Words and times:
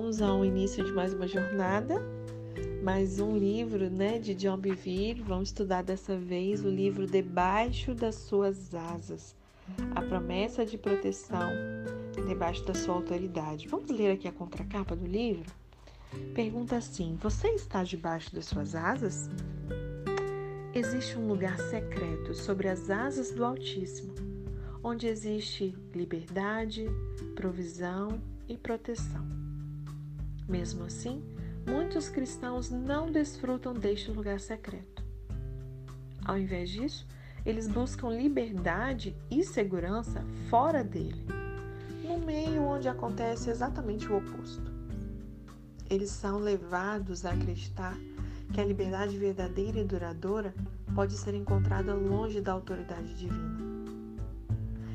vamos 0.00 0.22
ao 0.22 0.44
início 0.44 0.84
de 0.84 0.92
mais 0.92 1.12
uma 1.12 1.26
jornada, 1.26 2.00
mais 2.84 3.18
um 3.18 3.36
livro 3.36 3.90
né, 3.90 4.16
de 4.20 4.32
John 4.32 4.56
Bevere. 4.56 5.24
Vamos 5.26 5.48
estudar 5.48 5.82
dessa 5.82 6.16
vez 6.16 6.64
o 6.64 6.68
livro 6.68 7.04
Debaixo 7.04 7.96
das 7.96 8.14
Suas 8.14 8.72
Asas, 8.72 9.34
a 9.96 10.00
promessa 10.00 10.64
de 10.64 10.78
proteção 10.78 11.50
debaixo 12.28 12.64
da 12.64 12.74
sua 12.74 12.94
autoridade. 12.94 13.66
Vamos 13.66 13.90
ler 13.90 14.12
aqui 14.12 14.28
a 14.28 14.32
contracapa 14.32 14.94
do 14.94 15.04
livro? 15.04 15.52
Pergunta 16.32 16.76
assim: 16.76 17.18
Você 17.20 17.48
está 17.48 17.82
debaixo 17.82 18.32
das 18.32 18.46
suas 18.46 18.76
asas? 18.76 19.28
Existe 20.72 21.18
um 21.18 21.26
lugar 21.26 21.58
secreto 21.58 22.34
sobre 22.34 22.68
as 22.68 22.88
asas 22.88 23.32
do 23.32 23.44
Altíssimo, 23.44 24.14
onde 24.80 25.08
existe 25.08 25.74
liberdade, 25.92 26.86
provisão 27.34 28.22
e 28.48 28.56
proteção. 28.56 29.37
Mesmo 30.48 30.84
assim, 30.84 31.22
muitos 31.66 32.08
cristãos 32.08 32.70
não 32.70 33.12
desfrutam 33.12 33.74
deste 33.74 34.10
lugar 34.10 34.40
secreto. 34.40 35.04
Ao 36.24 36.38
invés 36.38 36.70
disso, 36.70 37.06
eles 37.44 37.68
buscam 37.68 38.08
liberdade 38.08 39.14
e 39.30 39.44
segurança 39.44 40.24
fora 40.48 40.82
dele, 40.82 41.22
no 42.02 42.18
meio 42.18 42.62
onde 42.62 42.88
acontece 42.88 43.50
exatamente 43.50 44.10
o 44.10 44.16
oposto. 44.16 44.72
Eles 45.90 46.10
são 46.10 46.38
levados 46.38 47.26
a 47.26 47.32
acreditar 47.32 47.96
que 48.52 48.60
a 48.60 48.64
liberdade 48.64 49.18
verdadeira 49.18 49.78
e 49.78 49.84
duradoura 49.84 50.54
pode 50.94 51.12
ser 51.12 51.34
encontrada 51.34 51.92
longe 51.92 52.40
da 52.40 52.52
autoridade 52.52 53.14
divina. 53.14 53.68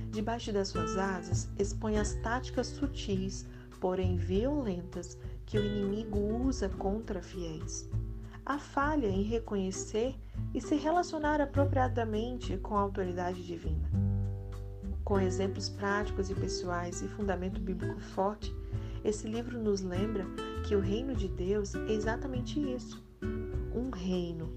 Debaixo 0.09 0.51
das 0.51 0.69
suas 0.69 0.97
asas, 0.97 1.47
expõe 1.59 1.97
as 1.97 2.15
táticas 2.15 2.67
sutis 2.67 3.45
porém 3.83 4.15
violentas, 4.15 5.17
que 5.45 5.57
o 5.57 5.65
inimigo 5.65 6.19
usa 6.19 6.69
contra 6.69 7.21
fiéis. 7.21 7.89
A 8.45 8.59
falha 8.59 9.07
em 9.07 9.23
reconhecer 9.23 10.15
e 10.53 10.59
se 10.59 10.75
relacionar 10.75 11.39
apropriadamente 11.39 12.57
com 12.57 12.75
a 12.75 12.81
autoridade 12.81 13.45
divina. 13.45 13.89
Com 15.03 15.19
exemplos 15.19 15.69
práticos 15.69 16.29
e 16.29 16.35
pessoais 16.35 17.01
e 17.01 17.07
fundamento 17.07 17.59
bíblico 17.59 17.99
forte, 17.99 18.53
esse 19.03 19.27
livro 19.27 19.59
nos 19.59 19.81
lembra 19.81 20.25
que 20.65 20.75
o 20.75 20.79
reino 20.79 21.13
de 21.15 21.27
Deus 21.27 21.75
é 21.75 21.91
exatamente 21.91 22.59
isso: 22.59 23.03
um 23.75 23.89
reino 23.89 24.49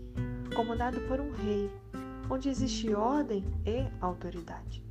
comandado 0.54 1.00
por 1.02 1.20
um 1.20 1.32
rei, 1.32 1.70
onde 2.30 2.48
existe 2.48 2.94
ordem 2.94 3.44
e 3.66 3.86
autoridade. 4.00 4.84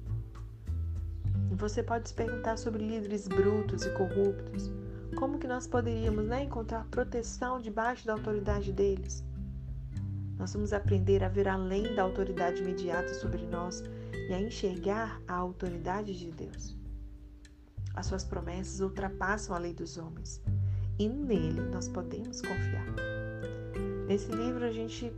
Você 1.52 1.82
pode 1.82 2.10
se 2.10 2.14
perguntar 2.14 2.58
sobre 2.58 2.86
líderes 2.86 3.28
brutos 3.28 3.86
e 3.86 3.90
corruptos. 3.92 4.70
Como 5.18 5.40
que 5.40 5.48
nós 5.48 5.68
poderíamos 5.68 6.26
né, 6.26 6.44
encontrar 6.44 6.86
proteção 6.88 7.62
debaixo 7.62 8.06
da 8.06 8.14
autoridade 8.14 8.74
deles? 8.74 9.24
Nós 10.38 10.54
vamos 10.54 10.74
aprender 10.74 11.24
a 11.24 11.30
ver 11.30 11.48
além 11.48 11.96
da 11.96 12.04
autoridade 12.04 12.62
imediata 12.62 13.14
sobre 13.14 13.46
nós 13.46 13.84
e 14.30 14.34
a 14.34 14.42
enxergar 14.42 15.22
a 15.28 15.36
autoridade 15.36 16.18
de 16.18 16.32
Deus. 16.32 16.76
As 17.94 18.08
suas 18.08 18.26
promessas 18.26 18.82
ultrapassam 18.82 19.56
a 19.56 19.60
lei 19.60 19.74
dos 19.74 19.98
homens 19.98 20.42
e 21.00 21.08
nele 21.08 21.62
nós 21.62 21.88
podemos 21.88 22.42
confiar. 22.42 22.86
Nesse 24.08 24.30
livro 24.32 24.66
a 24.66 24.72
gente 24.72 25.12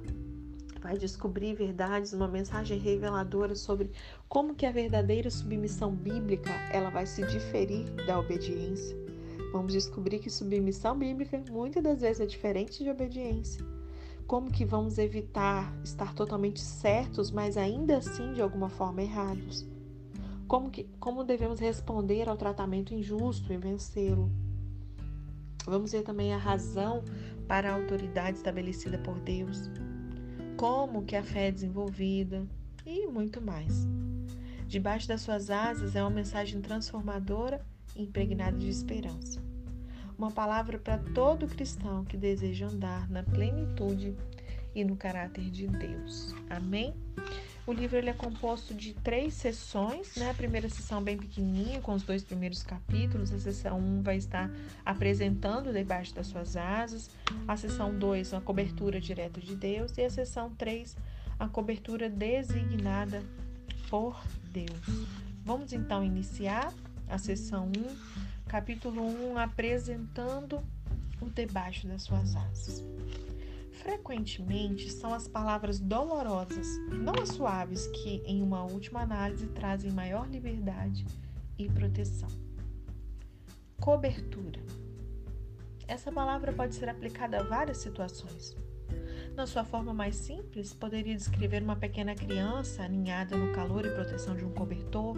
vai 0.81 0.97
descobrir 0.97 1.55
verdades, 1.55 2.13
uma 2.13 2.27
mensagem 2.27 2.77
reveladora 2.77 3.55
sobre 3.55 3.91
como 4.29 4.55
que 4.55 4.65
a 4.65 4.71
verdadeira 4.71 5.29
submissão 5.29 5.93
bíblica 5.93 6.51
ela 6.71 6.89
vai 6.89 7.05
se 7.05 7.25
diferir 7.25 7.89
da 8.05 8.19
obediência. 8.19 9.06
Vamos 9.51 9.73
descobrir 9.73 10.19
que 10.19 10.29
submissão 10.29 10.97
bíblica 10.97 11.41
muitas 11.49 11.83
das 11.83 12.01
vezes 12.01 12.19
é 12.21 12.25
diferente 12.25 12.83
de 12.83 12.89
obediência. 12.89 13.65
Como 14.25 14.51
que 14.51 14.65
vamos 14.65 14.97
evitar 14.97 15.73
estar 15.83 16.13
totalmente 16.13 16.59
certos, 16.59 17.31
mas 17.31 17.57
ainda 17.57 17.97
assim 17.97 18.33
de 18.33 18.41
alguma 18.41 18.69
forma 18.69 19.01
errados? 19.01 19.65
Como, 20.47 20.69
que, 20.69 20.83
como 20.99 21.23
devemos 21.23 21.59
responder 21.59 22.27
ao 22.27 22.37
tratamento 22.37 22.93
injusto 22.93 23.51
e 23.51 23.57
vencê-lo? 23.57 24.31
Vamos 25.65 25.91
ver 25.91 26.03
também 26.03 26.33
a 26.33 26.37
razão 26.37 27.03
para 27.47 27.69
a 27.69 27.75
autoridade 27.75 28.37
estabelecida 28.37 28.97
por 28.97 29.19
Deus 29.19 29.69
como 30.57 31.05
que 31.05 31.15
a 31.15 31.23
fé 31.23 31.47
é 31.47 31.51
desenvolvida 31.51 32.43
e 32.83 33.05
muito 33.05 33.39
mais. 33.39 33.87
Debaixo 34.65 35.07
das 35.07 35.21
suas 35.21 35.51
asas 35.51 35.95
é 35.95 36.01
uma 36.01 36.09
mensagem 36.09 36.59
transformadora 36.59 37.63
impregnada 37.97 38.57
de 38.57 38.69
esperança. 38.69 39.41
Uma 40.17 40.31
palavra 40.31 40.79
para 40.79 40.97
todo 40.97 41.47
cristão 41.47 42.03
que 42.03 42.17
deseja 42.17 42.67
andar 42.67 43.09
na 43.09 43.23
plenitude 43.23 44.15
e 44.73 44.83
no 44.83 44.95
caráter 44.95 45.49
de 45.49 45.67
Deus. 45.67 46.33
Amém? 46.49 46.93
O 47.67 47.73
livro 47.73 47.97
ele 47.97 48.09
é 48.09 48.13
composto 48.13 48.73
de 48.73 48.93
três 48.93 49.33
sessões, 49.33 50.15
né? 50.15 50.29
A 50.29 50.33
primeira 50.33 50.69
sessão 50.69 51.03
bem 51.03 51.17
pequenininha, 51.17 51.81
com 51.81 51.93
os 51.93 52.01
dois 52.01 52.23
primeiros 52.23 52.63
capítulos. 52.63 53.33
A 53.33 53.39
sessão 53.39 53.77
1 53.77 53.81
um 53.81 54.01
vai 54.01 54.15
estar 54.15 54.49
apresentando 54.85 55.73
debaixo 55.73 56.15
das 56.15 56.27
suas 56.27 56.55
asas. 56.55 57.09
A 57.45 57.57
sessão 57.57 57.93
2, 57.93 58.31
uma 58.31 58.41
cobertura 58.41 59.01
direta 59.01 59.41
de 59.41 59.53
Deus. 59.53 59.97
E 59.97 60.01
a 60.01 60.09
sessão 60.09 60.49
3, 60.51 60.95
a 61.37 61.49
cobertura 61.49 62.09
designada 62.09 63.21
por 63.89 64.17
Deus. 64.49 65.05
Vamos 65.43 65.73
então 65.73 66.03
iniciar 66.03 66.73
a 67.07 67.17
sessão 67.17 67.67
1, 67.67 68.45
capítulo 68.47 69.01
1, 69.33 69.37
apresentando 69.37 70.61
o 71.21 71.29
debaixo 71.29 71.87
das 71.87 72.03
suas 72.03 72.35
asas 72.35 72.83
frequentemente 73.87 74.91
são 74.91 75.13
as 75.13 75.29
palavras 75.29 75.79
dolorosas, 75.79 76.67
não 76.89 77.13
as 77.21 77.29
suaves, 77.29 77.87
que, 77.87 78.21
em 78.25 78.41
uma 78.41 78.65
última 78.65 79.01
análise, 79.01 79.47
trazem 79.47 79.91
maior 79.91 80.27
liberdade 80.27 81.05
e 81.57 81.69
proteção. 81.69 82.27
Cobertura. 83.79 84.59
Essa 85.87 86.11
palavra 86.11 86.51
pode 86.51 86.75
ser 86.75 86.89
aplicada 86.89 87.39
a 87.39 87.43
várias 87.43 87.77
situações. 87.77 88.57
Na 89.37 89.47
sua 89.47 89.63
forma 89.63 89.93
mais 89.93 90.17
simples, 90.17 90.73
poderia 90.73 91.15
descrever 91.15 91.63
uma 91.63 91.77
pequena 91.77 92.13
criança 92.13 92.83
aninhada 92.83 93.37
no 93.37 93.53
calor 93.53 93.85
e 93.85 93.91
proteção 93.91 94.35
de 94.35 94.43
um 94.43 94.51
cobertor, 94.51 95.15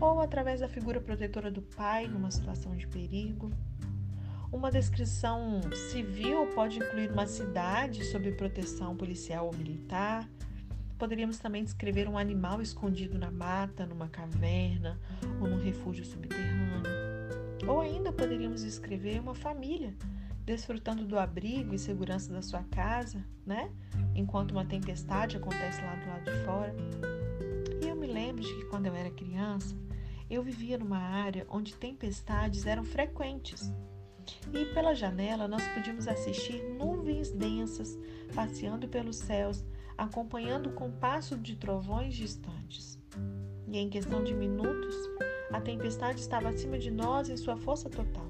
ou 0.00 0.20
através 0.20 0.60
da 0.60 0.68
figura 0.68 1.00
protetora 1.00 1.50
do 1.50 1.62
pai 1.62 2.06
numa 2.08 2.30
situação 2.30 2.76
de 2.76 2.86
perigo 2.86 3.50
uma 4.52 4.70
descrição 4.70 5.62
civil 5.90 6.46
pode 6.54 6.78
incluir 6.78 7.10
uma 7.10 7.26
cidade 7.26 8.04
sob 8.04 8.30
proteção 8.32 8.94
policial 8.94 9.46
ou 9.46 9.56
militar. 9.56 10.28
Poderíamos 10.98 11.38
também 11.38 11.64
descrever 11.64 12.06
um 12.06 12.18
animal 12.18 12.60
escondido 12.60 13.18
na 13.18 13.30
mata, 13.30 13.86
numa 13.86 14.08
caverna 14.08 15.00
ou 15.40 15.48
num 15.48 15.58
refúgio 15.58 16.04
subterrâneo. 16.04 16.82
Ou 17.66 17.80
ainda 17.80 18.12
poderíamos 18.12 18.62
descrever 18.62 19.18
uma 19.20 19.34
família 19.34 19.96
desfrutando 20.44 21.06
do 21.06 21.18
abrigo 21.18 21.74
e 21.74 21.78
segurança 21.78 22.30
da 22.30 22.42
sua 22.42 22.62
casa, 22.64 23.24
né? 23.46 23.72
Enquanto 24.14 24.50
uma 24.50 24.66
tempestade 24.66 25.38
acontece 25.38 25.80
lá 25.80 25.94
do 25.94 26.08
lado 26.08 26.24
de 26.24 26.44
fora. 26.44 26.74
E 27.82 27.88
eu 27.88 27.96
me 27.96 28.06
lembro 28.06 28.42
de 28.42 28.54
que 28.54 28.64
quando 28.66 28.86
eu 28.86 28.94
era 28.94 29.10
criança, 29.10 29.74
eu 30.32 30.42
vivia 30.42 30.78
numa 30.78 30.98
área 30.98 31.46
onde 31.50 31.74
tempestades 31.74 32.64
eram 32.66 32.82
frequentes 32.82 33.70
e 34.52 34.64
pela 34.72 34.94
janela 34.94 35.46
nós 35.46 35.62
podíamos 35.68 36.08
assistir 36.08 36.62
nuvens 36.78 37.30
densas 37.30 37.98
passeando 38.34 38.88
pelos 38.88 39.16
céus, 39.16 39.62
acompanhando 39.96 40.70
o 40.70 40.72
compasso 40.72 41.36
de 41.36 41.54
trovões 41.56 42.14
distantes. 42.14 42.98
E 43.68 43.76
em 43.76 43.90
questão 43.90 44.24
de 44.24 44.34
minutos, 44.34 44.94
a 45.52 45.60
tempestade 45.60 46.20
estava 46.20 46.48
acima 46.48 46.78
de 46.78 46.90
nós 46.90 47.28
em 47.28 47.36
sua 47.36 47.56
força 47.58 47.90
total. 47.90 48.26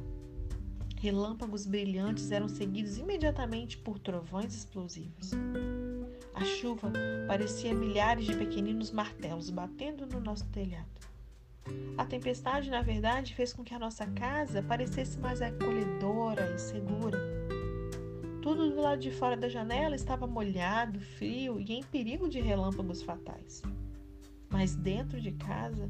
Relâmpagos 0.98 1.66
brilhantes 1.66 2.32
eram 2.32 2.48
seguidos 2.48 2.98
imediatamente 2.98 3.78
por 3.78 3.98
trovões 3.98 4.54
explosivos. 4.54 5.30
A 6.34 6.44
chuva 6.44 6.92
parecia 7.28 7.74
milhares 7.74 8.24
de 8.24 8.36
pequeninos 8.36 8.90
martelos 8.90 9.50
batendo 9.50 10.06
no 10.06 10.20
nosso 10.20 10.46
telhado. 10.46 11.11
A 11.96 12.04
tempestade, 12.04 12.70
na 12.70 12.82
verdade, 12.82 13.34
fez 13.34 13.52
com 13.52 13.62
que 13.62 13.74
a 13.74 13.78
nossa 13.78 14.06
casa 14.06 14.62
parecesse 14.62 15.18
mais 15.18 15.40
acolhedora 15.40 16.54
e 16.54 16.58
segura. 16.58 17.18
Tudo 18.40 18.70
do 18.70 18.80
lado 18.80 19.00
de 19.00 19.10
fora 19.10 19.36
da 19.36 19.48
janela 19.48 19.94
estava 19.94 20.26
molhado, 20.26 21.00
frio 21.00 21.60
e 21.60 21.72
em 21.72 21.82
perigo 21.82 22.28
de 22.28 22.40
relâmpagos 22.40 23.02
fatais. 23.02 23.62
Mas 24.50 24.74
dentro 24.74 25.20
de 25.20 25.32
casa 25.32 25.88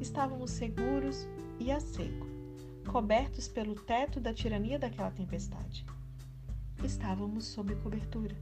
estávamos 0.00 0.52
seguros 0.52 1.26
e 1.58 1.72
a 1.72 1.80
seco, 1.80 2.26
cobertos 2.86 3.48
pelo 3.48 3.74
teto 3.74 4.20
da 4.20 4.32
tirania 4.32 4.78
daquela 4.78 5.10
tempestade. 5.10 5.84
Estávamos 6.84 7.46
sob 7.46 7.74
cobertura. 7.76 8.36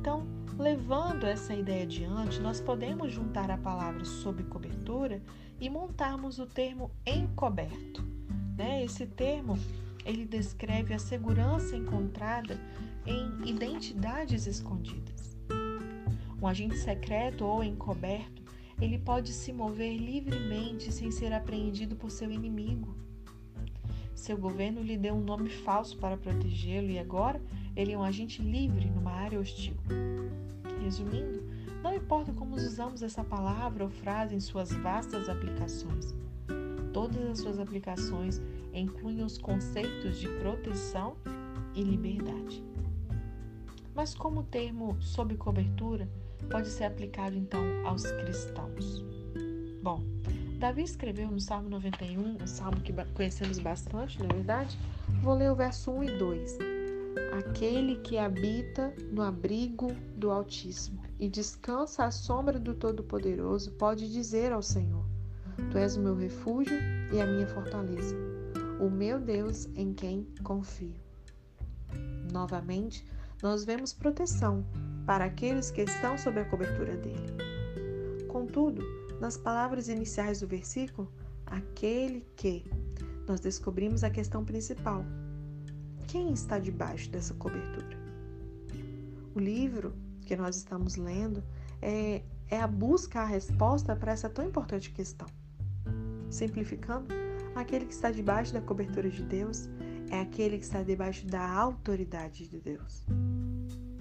Então, 0.00 0.26
levando 0.58 1.24
essa 1.24 1.54
ideia 1.54 1.84
adiante, 1.84 2.40
nós 2.40 2.60
podemos 2.60 3.12
juntar 3.12 3.50
a 3.50 3.56
palavra 3.56 4.04
sob 4.04 4.42
cobertura 4.44 5.22
e 5.60 5.68
montarmos 5.70 6.38
o 6.38 6.46
termo 6.46 6.90
encoberto. 7.06 8.02
Né? 8.56 8.84
Esse 8.84 9.06
termo 9.06 9.58
ele 10.04 10.24
descreve 10.24 10.94
a 10.94 10.98
segurança 10.98 11.76
encontrada 11.76 12.58
em 13.06 13.48
identidades 13.48 14.46
escondidas. 14.46 15.36
Um 16.40 16.46
agente 16.46 16.78
secreto 16.78 17.44
ou 17.44 17.64
encoberto, 17.64 18.42
ele 18.80 18.98
pode 18.98 19.32
se 19.32 19.52
mover 19.52 19.96
livremente 19.96 20.92
sem 20.92 21.10
ser 21.10 21.32
apreendido 21.32 21.96
por 21.96 22.10
seu 22.10 22.30
inimigo. 22.30 22.96
Seu 24.14 24.36
governo 24.36 24.82
lhe 24.82 24.96
deu 24.96 25.14
um 25.14 25.22
nome 25.22 25.50
falso 25.50 25.96
para 25.98 26.16
protegê-lo 26.16 26.88
e 26.90 26.98
agora 26.98 27.40
ele 27.78 27.92
é 27.92 27.96
um 27.96 28.02
agente 28.02 28.42
livre 28.42 28.90
numa 28.90 29.12
área 29.12 29.38
hostil. 29.38 29.76
Resumindo, 30.82 31.44
não 31.80 31.94
importa 31.94 32.32
como 32.32 32.56
usamos 32.56 33.04
essa 33.04 33.22
palavra 33.22 33.84
ou 33.84 33.90
frase 33.90 34.34
em 34.34 34.40
suas 34.40 34.72
vastas 34.72 35.28
aplicações, 35.28 36.12
todas 36.92 37.24
as 37.30 37.38
suas 37.38 37.60
aplicações 37.60 38.42
incluem 38.74 39.22
os 39.22 39.38
conceitos 39.38 40.18
de 40.18 40.28
proteção 40.40 41.16
e 41.72 41.82
liberdade. 41.82 42.64
Mas 43.94 44.12
como 44.12 44.40
o 44.40 44.44
termo 44.44 44.96
sob 45.00 45.36
cobertura 45.36 46.08
pode 46.50 46.68
ser 46.68 46.84
aplicado 46.84 47.36
então 47.36 47.62
aos 47.86 48.10
cristãos? 48.10 49.04
Bom, 49.82 50.02
Davi 50.58 50.82
escreveu 50.82 51.30
no 51.30 51.38
Salmo 51.38 51.68
91, 51.68 52.42
um 52.42 52.46
salmo 52.46 52.80
que 52.80 52.92
conhecemos 53.14 53.60
bastante, 53.60 54.18
na 54.18 54.24
é 54.24 54.34
verdade. 54.34 54.76
Vou 55.22 55.34
ler 55.34 55.52
o 55.52 55.54
verso 55.54 55.92
1 55.92 56.04
e 56.04 56.18
2. 56.18 56.77
Aquele 57.32 57.96
que 57.96 58.18
habita 58.18 58.92
no 59.10 59.22
abrigo 59.22 59.92
do 60.16 60.30
Altíssimo 60.30 61.02
e 61.18 61.28
descansa 61.28 62.04
à 62.04 62.10
sombra 62.10 62.58
do 62.58 62.74
Todo-Poderoso 62.74 63.72
pode 63.72 64.12
dizer 64.12 64.52
ao 64.52 64.62
Senhor: 64.62 65.04
Tu 65.70 65.78
és 65.78 65.96
o 65.96 66.00
meu 66.00 66.14
refúgio 66.14 66.76
e 67.12 67.20
a 67.20 67.26
minha 67.26 67.46
fortaleza, 67.46 68.16
o 68.80 68.88
meu 68.88 69.20
Deus 69.20 69.68
em 69.74 69.92
quem 69.92 70.26
confio. 70.42 70.94
Novamente, 72.32 73.04
nós 73.42 73.64
vemos 73.64 73.92
proteção 73.92 74.64
para 75.06 75.24
aqueles 75.24 75.70
que 75.70 75.82
estão 75.82 76.18
sob 76.18 76.40
a 76.40 76.44
cobertura 76.44 76.96
dele. 76.96 77.34
Contudo, 78.28 78.82
nas 79.20 79.36
palavras 79.36 79.88
iniciais 79.88 80.40
do 80.40 80.46
versículo, 80.46 81.10
aquele 81.46 82.26
que, 82.36 82.70
nós 83.26 83.40
descobrimos 83.40 84.04
a 84.04 84.10
questão 84.10 84.44
principal. 84.44 85.04
Quem 86.08 86.32
está 86.32 86.58
debaixo 86.58 87.10
dessa 87.10 87.34
cobertura? 87.34 87.98
O 89.34 89.38
livro 89.38 89.94
que 90.22 90.34
nós 90.34 90.56
estamos 90.56 90.96
lendo 90.96 91.44
é, 91.82 92.22
é 92.48 92.58
a 92.58 92.66
busca 92.66 93.20
a 93.20 93.26
resposta 93.26 93.94
para 93.94 94.12
essa 94.12 94.26
tão 94.30 94.46
importante 94.46 94.90
questão. 94.90 95.28
Simplificando, 96.30 97.08
aquele 97.54 97.84
que 97.84 97.92
está 97.92 98.10
debaixo 98.10 98.54
da 98.54 98.62
cobertura 98.62 99.10
de 99.10 99.22
Deus 99.22 99.68
é 100.10 100.18
aquele 100.18 100.56
que 100.56 100.64
está 100.64 100.82
debaixo 100.82 101.26
da 101.26 101.46
autoridade 101.46 102.48
de 102.48 102.58
Deus. 102.58 103.04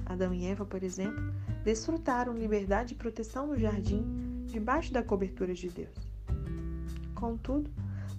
Adão 0.06 0.34
e 0.34 0.46
Eva, 0.46 0.66
por 0.66 0.84
exemplo, 0.84 1.22
desfrutaram 1.66 2.32
liberdade 2.32 2.94
e 2.94 2.98
proteção 2.98 3.48
no 3.48 3.60
jardim 3.60 4.46
debaixo 4.46 4.94
da 4.94 5.04
cobertura 5.04 5.54
de 5.54 5.68
Deus. 5.68 6.10
Contudo, 7.14 7.70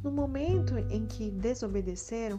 no 0.04 0.10
momento 0.10 0.76
em 0.90 1.06
que 1.06 1.30
desobedeceram, 1.30 2.38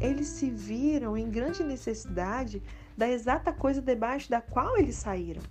eles 0.00 0.28
se 0.28 0.50
viram 0.50 1.16
em 1.16 1.28
grande 1.28 1.62
necessidade 1.64 2.62
da 2.96 3.08
exata 3.08 3.52
coisa 3.52 3.82
debaixo 3.82 4.30
da 4.30 4.40
qual 4.40 4.76
eles 4.76 4.96
saíram. 4.96 5.42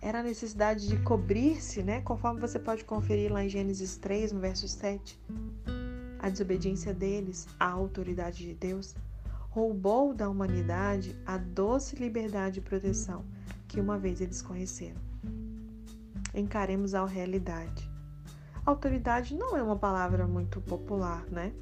Era 0.00 0.20
a 0.20 0.22
necessidade 0.22 0.86
de 0.88 0.96
cobrir-se, 0.98 1.82
né? 1.82 2.00
Conforme 2.02 2.40
você 2.40 2.58
pode 2.58 2.84
conferir 2.84 3.32
lá 3.32 3.44
em 3.44 3.48
Gênesis 3.48 3.96
3, 3.96 4.32
no 4.32 4.40
verso 4.40 4.68
7. 4.68 5.18
A 6.18 6.28
desobediência 6.28 6.92
deles 6.92 7.46
à 7.58 7.68
autoridade 7.68 8.44
de 8.44 8.54
Deus 8.54 8.94
roubou 9.50 10.12
da 10.12 10.28
humanidade 10.28 11.16
a 11.24 11.38
doce 11.38 11.96
liberdade 11.96 12.58
e 12.58 12.62
proteção 12.62 13.24
que 13.66 13.80
uma 13.80 13.98
vez 13.98 14.20
eles 14.20 14.42
conheceram. 14.42 15.00
Encaremos 16.34 16.94
a 16.94 17.04
realidade. 17.06 17.90
Autoridade 18.64 19.34
não 19.34 19.56
é 19.56 19.62
uma 19.62 19.76
palavra 19.76 20.26
muito 20.26 20.60
popular, 20.60 21.24
né? 21.30 21.52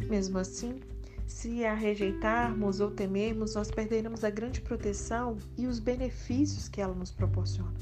Mesmo 0.00 0.38
assim, 0.38 0.80
se 1.28 1.62
a 1.62 1.74
rejeitarmos 1.74 2.80
ou 2.80 2.90
temermos, 2.90 3.54
nós 3.54 3.70
perderemos 3.70 4.24
a 4.24 4.30
grande 4.30 4.62
proteção 4.62 5.36
e 5.58 5.66
os 5.66 5.78
benefícios 5.78 6.68
que 6.68 6.80
ela 6.80 6.94
nos 6.94 7.12
proporciona. 7.12 7.76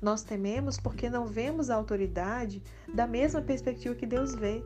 Nós 0.00 0.22
tememos 0.22 0.78
porque 0.78 1.10
não 1.10 1.26
vemos 1.26 1.68
a 1.68 1.74
autoridade 1.74 2.62
da 2.94 3.08
mesma 3.08 3.42
perspectiva 3.42 3.96
que 3.96 4.06
Deus 4.06 4.36
vê. 4.36 4.64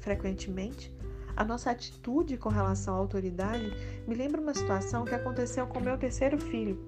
Frequentemente, 0.00 0.94
a 1.34 1.42
nossa 1.42 1.70
atitude 1.70 2.36
com 2.36 2.50
relação 2.50 2.94
à 2.94 2.98
autoridade 2.98 3.72
me 4.06 4.14
lembra 4.14 4.40
uma 4.40 4.52
situação 4.52 5.06
que 5.06 5.14
aconteceu 5.14 5.66
com 5.66 5.80
meu 5.80 5.96
terceiro 5.96 6.38
filho. 6.38 6.78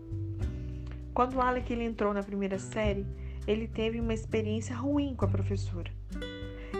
Quando 1.14 1.36
o 1.36 1.40
Alec 1.40 1.72
ele 1.72 1.84
entrou 1.84 2.12
na 2.12 2.22
primeira 2.22 2.58
série, 2.58 3.06
ele 3.46 3.66
teve 3.66 3.98
uma 3.98 4.12
experiência 4.12 4.76
ruim 4.76 5.14
com 5.14 5.24
a 5.24 5.28
professora. 5.28 5.90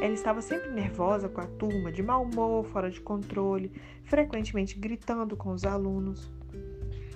Ela 0.02 0.14
estava 0.14 0.42
sempre 0.42 0.68
nervosa 0.70 1.28
com 1.28 1.40
a 1.40 1.46
turma, 1.46 1.92
de 1.92 2.02
mau 2.02 2.24
humor, 2.24 2.64
fora 2.64 2.90
de 2.90 3.00
controle, 3.00 3.70
frequentemente 4.02 4.76
gritando 4.76 5.36
com 5.36 5.52
os 5.52 5.64
alunos. 5.64 6.28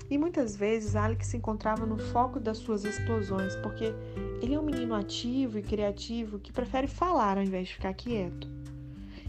E 0.09 0.17
muitas 0.17 0.55
vezes 0.55 0.95
Alec 0.95 1.27
se 1.27 1.37
encontrava 1.37 1.85
no 1.85 1.99
foco 1.99 2.39
das 2.39 2.59
suas 2.59 2.85
explosões, 2.85 3.57
porque 3.57 3.93
ele 4.41 4.55
é 4.55 4.61
um 4.61 4.63
menino 4.63 4.95
ativo 4.95 5.59
e 5.59 5.63
criativo 5.63 6.39
que 6.39 6.53
prefere 6.53 6.87
falar 6.87 7.39
ao 7.39 7.43
invés 7.43 7.67
de 7.67 7.75
ficar 7.75 7.93
quieto 7.93 8.57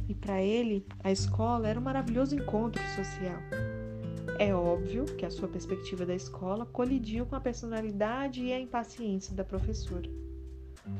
e 0.07 0.13
para 0.13 0.41
ele 0.41 0.85
a 1.03 1.11
escola 1.11 1.67
era 1.67 1.79
um 1.79 1.83
maravilhoso 1.83 2.35
encontro 2.35 2.81
social. 2.95 3.39
É 4.39 4.53
óbvio 4.53 5.05
que 5.05 5.25
a 5.25 5.31
sua 5.31 5.47
perspectiva 5.47 6.05
da 6.05 6.13
escola 6.13 6.65
colidiu 6.65 7.25
com 7.25 7.35
a 7.35 7.41
personalidade 7.41 8.43
e 8.43 8.53
a 8.53 8.59
impaciência 8.59 9.35
da 9.35 9.43
professora. 9.43 10.26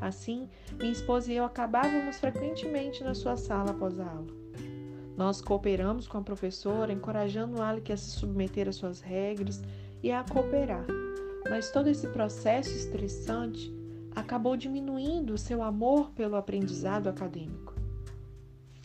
Assim, 0.02 0.50
minha 0.78 0.92
esposa 0.92 1.32
e 1.32 1.36
eu 1.36 1.44
acabávamos 1.44 2.18
frequentemente 2.18 3.04
na 3.04 3.14
sua 3.14 3.36
sala 3.36 3.72
após 3.72 4.00
a 4.00 4.06
aula. 4.06 4.34
Nós 5.18 5.42
cooperamos 5.42 6.08
com 6.08 6.20
a 6.20 6.22
professora, 6.22 6.94
encorajando 6.94 7.62
Alec 7.62 7.92
a 7.92 7.98
se 7.98 8.12
submeter 8.12 8.70
às 8.70 8.76
suas 8.76 9.02
regras 9.02 9.64
e 10.04 10.12
a 10.12 10.24
cooperar. 10.24 10.86
Mas 11.50 11.72
todo 11.72 11.88
esse 11.88 12.08
processo 12.10 12.70
estressante 12.70 13.74
acabou 14.16 14.56
diminuindo 14.56 15.34
o 15.34 15.38
seu 15.38 15.64
amor 15.64 16.12
pelo 16.12 16.36
aprendizado 16.36 17.08
acadêmico. 17.08 17.76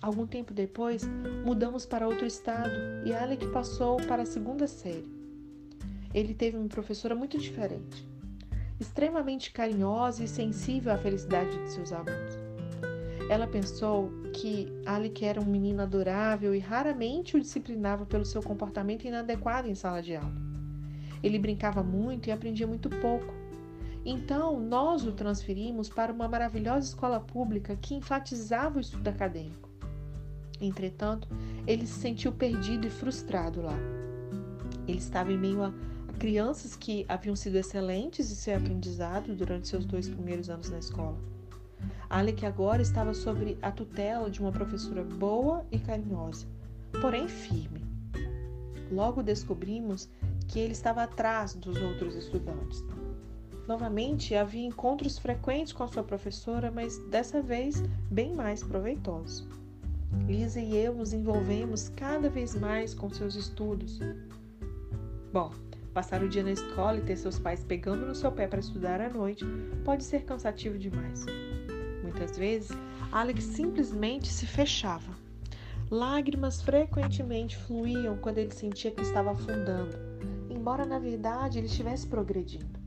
Algum 0.01 0.27
tempo 0.27 0.53
depois, 0.53 1.03
mudamos 1.45 1.87
para 1.87 2.09
outro 2.09 2.27
estado 2.27 2.73
e 3.05 3.15
Alec 3.15 3.47
passou 3.49 3.99
para 3.99 4.23
a 4.23 4.27
segunda 4.27 4.67
série. 4.67 5.11
Ele 6.15 6.35
teve 6.35 6.57
uma 6.57 6.69
professora 6.69 7.15
muito 7.15 7.39
diferente, 7.39 8.07
extremamente 8.83 9.53
carinhosa 9.53 10.25
e 10.25 10.29
sensível 10.29 10.93
à 10.93 10.99
felicidade 10.99 11.57
de 11.63 11.71
seus 11.71 11.93
alunos. 11.93 12.37
Ela 13.31 13.47
pensou 13.47 14.11
que 14.35 14.69
Alec 14.85 15.25
era 15.25 15.41
um 15.41 15.45
menino 15.47 15.83
adorável 15.83 16.55
e 16.55 16.59
raramente 16.59 17.37
o 17.37 17.41
disciplinava 17.41 18.05
pelo 18.05 18.25
seu 18.25 18.43
comportamento 18.43 19.05
inadequado 19.05 19.69
em 19.69 19.75
sala 19.75 20.03
de 20.03 20.15
aula. 20.17 20.35
Ele 21.23 21.39
brincava 21.39 21.83
muito 21.83 22.29
e 22.29 22.33
aprendia 22.33 22.67
muito 22.67 22.91
pouco. 22.91 23.33
Então, 24.05 24.59
nós 24.59 25.07
o 25.07 25.13
transferimos 25.13 25.89
para 25.89 26.13
uma 26.13 26.27
maravilhosa 26.27 26.89
escola 26.89 27.21
pública 27.21 27.77
que 27.81 27.95
enfatizava 27.95 28.79
o 28.79 28.81
estudo 28.81 29.07
acadêmico. 29.07 29.71
Entretanto, 30.61 31.29
ele 31.67 31.87
se 31.87 32.01
sentiu 32.01 32.33
perdido 32.33 32.87
e 32.87 32.91
frustrado 32.91 33.63
lá. 33.63 33.79
Ele 34.89 34.99
estava 34.99 35.33
em 35.33 35.39
meio 35.39 35.63
a, 35.63 35.73
crianças 36.23 36.77
que 36.77 37.05
haviam 37.09 37.35
sido 37.35 37.57
excelentes 37.57 38.31
em 38.31 38.37
seu 38.37 38.57
aprendizado 38.57 39.35
durante 39.35 39.67
seus 39.67 39.85
dois 39.85 40.09
primeiros 40.09 40.49
anos 40.49 40.71
na 40.71 40.79
escola. 40.79 41.19
Alec 42.09 42.47
agora 42.47 42.81
estava 42.81 43.13
sob 43.13 43.59
a 43.61 43.73
tutela 43.73 44.31
de 44.31 44.39
uma 44.39 44.53
professora 44.53 45.03
boa 45.03 45.67
e 45.73 45.81
carinhosa, 45.81 46.47
porém 47.01 47.27
firme. 47.27 47.83
Logo 48.93 49.21
descobrimos 49.21 50.09
que 50.47 50.61
ele 50.61 50.75
estava 50.75 51.03
atrás 51.03 51.55
dos 51.55 51.77
outros 51.83 52.15
estudantes. 52.15 52.85
Novamente, 53.67 54.37
havia 54.37 54.65
encontros 54.65 55.19
frequentes 55.19 55.73
com 55.73 55.83
a 55.83 55.89
sua 55.89 56.05
professora, 56.05 56.71
mas 56.71 56.99
dessa 57.09 57.43
vez 57.43 57.83
bem 58.09 58.33
mais 58.33 58.63
proveitosos. 58.63 59.45
Lisa 60.29 60.61
e 60.61 60.77
eu 60.77 60.95
nos 60.95 61.13
envolvemos 61.13 61.89
cada 61.89 62.31
vez 62.31 62.55
mais 62.55 62.95
com 62.95 63.11
seus 63.11 63.35
estudos. 63.35 63.99
Bom, 65.33 65.51
passar 65.93 66.23
o 66.23 66.29
dia 66.29 66.43
na 66.43 66.53
escola 66.53 66.99
e 66.99 67.03
ter 67.03 67.17
seus 67.17 67.39
pais 67.39 67.63
pegando 67.63 68.07
no 68.07 68.15
seu 68.15 68.33
pé 68.33 68.47
para 68.47 68.61
estudar 68.61 69.01
à 69.01 69.09
noite 69.09 69.45
pode 69.85 70.05
ser 70.05 70.25
cansativo 70.25 70.79
demais. 70.79 71.25
Muitas 72.03 72.37
vezes, 72.37 72.71
Alex 73.11 73.45
simplesmente 73.45 74.29
se 74.29 74.47
fechava. 74.47 75.13
Lágrimas 75.91 76.63
frequentemente 76.63 77.57
fluíam 77.57 78.17
quando 78.17 78.39
ele 78.39 78.53
sentia 78.53 78.91
que 78.91 79.03
estava 79.03 79.33
afundando, 79.33 79.97
embora 80.49 80.87
na 80.87 80.99
verdade 80.99 81.59
ele 81.59 81.67
estivesse 81.67 82.07
progredindo. 82.07 82.81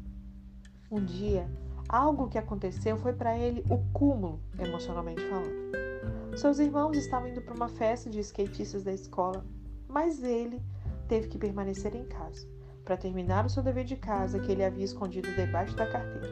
Um 0.89 1.03
dia, 1.03 1.47
algo 1.87 2.27
que 2.27 2.37
aconteceu 2.37 2.97
foi 2.97 3.13
para 3.13 3.37
ele 3.37 3.63
o 3.69 3.77
cúmulo, 3.93 4.41
emocionalmente 4.57 5.21
falando. 5.29 6.37
Seus 6.37 6.57
irmãos 6.57 6.97
estavam 6.97 7.29
indo 7.29 7.41
para 7.41 7.53
uma 7.53 7.69
festa 7.69 8.09
de 8.09 8.19
skatistas 8.19 8.83
da 8.83 8.91
escola, 8.91 9.45
mas 9.87 10.23
ele 10.23 10.59
teve 11.07 11.27
que 11.27 11.37
permanecer 11.37 11.95
em 11.95 12.05
casa 12.05 12.55
para 12.85 12.95
terminar 12.95 13.45
o 13.45 13.49
seu 13.49 13.63
dever 13.63 13.83
de 13.83 13.95
casa 13.95 14.39
que 14.39 14.51
ele 14.51 14.63
havia 14.63 14.85
escondido 14.85 15.27
debaixo 15.35 15.75
da 15.75 15.87
carteira. 15.87 16.29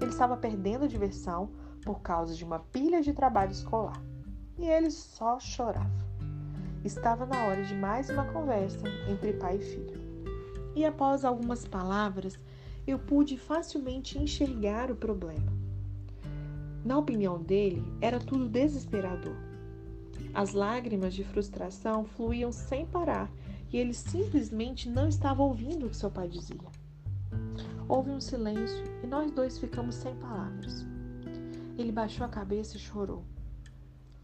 Ele 0.00 0.10
estava 0.10 0.36
perdendo 0.36 0.84
a 0.84 0.88
diversão 0.88 1.50
por 1.84 2.00
causa 2.00 2.34
de 2.34 2.44
uma 2.44 2.60
pilha 2.60 3.02
de 3.02 3.12
trabalho 3.12 3.50
escolar 3.50 4.00
e 4.56 4.66
ele 4.66 4.90
só 4.90 5.38
chorava. 5.40 6.04
Estava 6.84 7.26
na 7.26 7.44
hora 7.44 7.64
de 7.64 7.74
mais 7.74 8.08
uma 8.08 8.24
conversa 8.26 8.86
entre 9.08 9.32
pai 9.32 9.56
e 9.56 9.60
filho. 9.60 10.00
E 10.76 10.84
após 10.84 11.24
algumas 11.24 11.66
palavras, 11.66 12.38
eu 12.86 12.98
pude 12.98 13.36
facilmente 13.36 14.18
enxergar 14.18 14.90
o 14.90 14.96
problema. 14.96 15.52
Na 16.84 16.98
opinião 16.98 17.42
dele, 17.42 17.82
era 18.00 18.18
tudo 18.18 18.48
desesperador. 18.48 19.34
As 20.34 20.52
lágrimas 20.52 21.14
de 21.14 21.24
frustração 21.24 22.04
fluíam 22.04 22.52
sem 22.52 22.84
parar 22.84 23.30
e 23.74 23.76
ele 23.76 23.92
simplesmente 23.92 24.88
não 24.88 25.08
estava 25.08 25.42
ouvindo 25.42 25.86
o 25.86 25.90
que 25.90 25.96
seu 25.96 26.08
pai 26.08 26.28
dizia. 26.28 26.70
Houve 27.88 28.08
um 28.08 28.20
silêncio 28.20 28.84
e 29.02 29.06
nós 29.08 29.32
dois 29.32 29.58
ficamos 29.58 29.96
sem 29.96 30.14
palavras. 30.14 30.86
Ele 31.76 31.90
baixou 31.90 32.24
a 32.24 32.28
cabeça 32.28 32.76
e 32.76 32.78
chorou. 32.78 33.24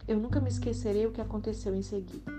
Eu 0.07 0.21
nunca 0.21 0.41
me 0.41 0.49
esquecerei 0.49 1.05
o 1.05 1.11
que 1.11 1.21
aconteceu 1.21 1.75
em 1.75 1.83
seguida. 1.83 2.31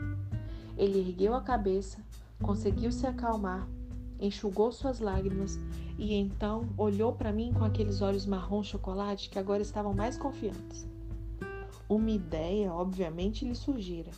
Ele 0.77 0.99
ergueu 0.99 1.35
a 1.35 1.41
cabeça, 1.41 1.97
conseguiu 2.41 2.93
se 2.93 3.05
acalmar, 3.05 3.67
enxugou 4.17 4.71
suas 4.71 5.01
lágrimas 5.01 5.59
e 5.99 6.13
então 6.13 6.69
olhou 6.77 7.11
para 7.11 7.33
mim 7.33 7.51
com 7.51 7.65
aqueles 7.65 8.01
olhos 8.01 8.25
marrom 8.25 8.63
chocolate 8.63 9.29
que 9.29 9.37
agora 9.37 9.61
estavam 9.61 9.93
mais 9.93 10.17
confiantes. 10.17 10.87
Uma 11.89 12.11
ideia, 12.11 12.71
obviamente, 12.71 13.43
lhe 13.43 13.53
surgira. 13.53 14.11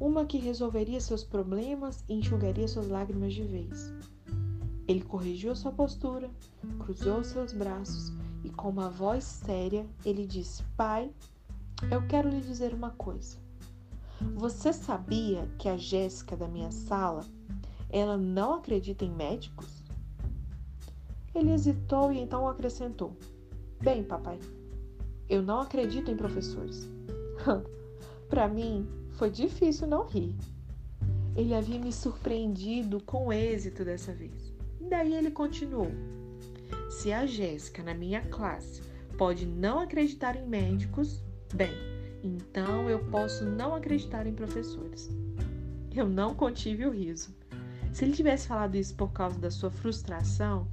Uma 0.00 0.24
que 0.24 0.38
resolveria 0.38 0.98
seus 0.98 1.22
problemas 1.22 2.02
e 2.08 2.14
enxugaria 2.14 2.66
suas 2.66 2.88
lágrimas 2.88 3.34
de 3.34 3.42
vez. 3.42 3.92
Ele 4.88 5.02
corrigiu 5.02 5.54
sua 5.54 5.70
postura, 5.70 6.30
cruzou 6.78 7.22
seus 7.22 7.52
braços 7.52 8.10
e, 8.42 8.48
com 8.48 8.70
uma 8.70 8.88
voz 8.88 9.22
séria, 9.24 9.86
ele 10.02 10.26
disse: 10.26 10.62
Pai, 10.74 11.12
eu 11.90 12.06
quero 12.08 12.30
lhe 12.30 12.40
dizer 12.40 12.72
uma 12.72 12.92
coisa. 12.92 13.36
Você 14.36 14.72
sabia 14.72 15.46
que 15.58 15.68
a 15.68 15.76
Jéssica 15.76 16.34
da 16.34 16.48
minha 16.48 16.72
sala, 16.72 17.26
ela 17.90 18.16
não 18.16 18.54
acredita 18.54 19.04
em 19.04 19.14
médicos? 19.14 19.84
Ele 21.34 21.52
hesitou 21.52 22.10
e 22.10 22.18
então 22.18 22.48
acrescentou: 22.48 23.14
Bem, 23.82 24.02
papai, 24.02 24.38
eu 25.28 25.42
não 25.42 25.60
acredito 25.60 26.10
em 26.10 26.16
professores. 26.16 26.88
Para 28.30 28.48
mim, 28.48 28.88
foi 29.20 29.28
difícil 29.28 29.86
não 29.86 30.06
rir. 30.06 30.34
Ele 31.36 31.54
havia 31.54 31.78
me 31.78 31.92
surpreendido 31.92 33.02
com 33.02 33.30
êxito 33.30 33.84
dessa 33.84 34.14
vez. 34.14 34.50
Daí 34.88 35.14
ele 35.14 35.30
continuou: 35.30 35.88
Se 36.88 37.12
a 37.12 37.26
Jéssica 37.26 37.82
na 37.82 37.92
minha 37.92 38.22
classe 38.22 38.80
pode 39.18 39.44
não 39.44 39.78
acreditar 39.78 40.36
em 40.36 40.48
médicos, 40.48 41.22
bem, 41.52 41.74
então 42.24 42.88
eu 42.88 42.98
posso 43.10 43.44
não 43.44 43.74
acreditar 43.74 44.26
em 44.26 44.32
professores. 44.32 45.10
Eu 45.94 46.08
não 46.08 46.34
contive 46.34 46.86
o 46.86 46.90
riso. 46.90 47.36
Se 47.92 48.06
ele 48.06 48.14
tivesse 48.14 48.48
falado 48.48 48.74
isso 48.74 48.94
por 48.94 49.12
causa 49.12 49.38
da 49.38 49.50
sua 49.50 49.70
frustração, 49.70 50.66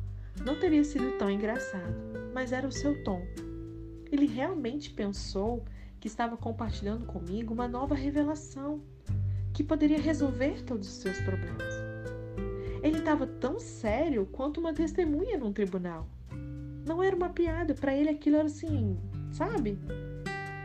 não 0.45 0.57
teria 0.57 0.85
sido 0.85 1.17
tão 1.17 1.29
engraçado, 1.29 1.93
mas 2.33 2.53
era 2.53 2.65
o 2.65 2.71
seu 2.71 3.03
tom. 3.03 3.21
Ele 4.09 4.25
realmente 4.25 4.89
pensou 4.91 5.65
que 5.99 6.07
estava 6.07 6.37
compartilhando 6.37 7.05
comigo 7.05 7.53
uma 7.53 7.67
nova 7.67 7.95
revelação 7.95 8.81
que 9.53 9.63
poderia 9.63 9.99
resolver 9.99 10.63
todos 10.63 10.87
os 10.87 10.95
seus 10.95 11.19
problemas. 11.21 11.73
Ele 12.83 12.99
estava 12.99 13.25
tão 13.25 13.59
sério 13.59 14.25
quanto 14.27 14.59
uma 14.59 14.73
testemunha 14.73 15.37
num 15.37 15.51
tribunal. 15.51 16.07
Não 16.85 17.01
era 17.01 17.15
uma 17.15 17.29
piada, 17.29 17.73
para 17.73 17.95
ele 17.95 18.09
aquilo 18.09 18.37
era 18.37 18.45
assim, 18.45 18.97
sabe? 19.31 19.77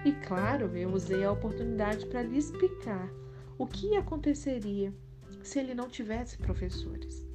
E 0.04 0.12
claro, 0.12 0.76
eu 0.76 0.92
usei 0.92 1.24
a 1.24 1.32
oportunidade 1.32 2.06
para 2.06 2.22
lhe 2.22 2.36
explicar 2.36 3.10
o 3.56 3.66
que 3.66 3.96
aconteceria 3.96 4.92
se 5.42 5.58
ele 5.58 5.74
não 5.74 5.88
tivesse 5.88 6.36
professores. 6.38 7.26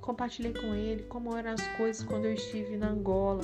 Compartilhei 0.00 0.52
com 0.52 0.74
ele 0.74 1.04
como 1.04 1.36
eram 1.36 1.52
as 1.52 1.66
coisas 1.76 2.02
quando 2.02 2.24
eu 2.24 2.34
estive 2.34 2.76
na 2.76 2.88
Angola, 2.88 3.42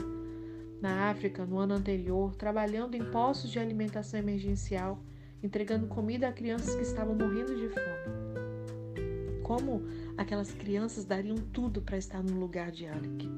na 0.81 1.11
África, 1.11 1.45
no 1.45 1.59
ano 1.59 1.75
anterior, 1.75 2.35
trabalhando 2.37 2.95
em 2.95 3.05
postos 3.05 3.51
de 3.51 3.59
alimentação 3.59 4.19
emergencial, 4.19 5.03
entregando 5.43 5.87
comida 5.87 6.29
a 6.29 6.33
crianças 6.33 6.75
que 6.75 6.83
estavam 6.83 7.15
morrendo 7.15 7.57
de 7.57 7.69
fome. 7.69 9.43
Como 9.43 9.83
aquelas 10.17 10.53
crianças 10.53 11.05
dariam 11.05 11.37
tudo 11.37 11.81
para 11.83 11.97
estar 11.97 12.23
no 12.23 12.39
lugar 12.39 12.71
de 12.71 12.87
Alec. 12.87 13.29